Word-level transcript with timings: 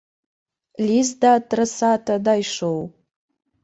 Ліст 0.87 1.15
да 1.27 1.35
адрасата 1.43 2.19
дайшоў. 2.33 2.85